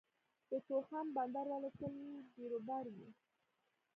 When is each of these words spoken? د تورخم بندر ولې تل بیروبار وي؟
د 0.49 0.51
تورخم 0.67 1.05
بندر 1.15 1.45
ولې 1.51 1.71
تل 1.79 1.93
بیروبار 2.35 2.85
وي؟ 2.95 3.09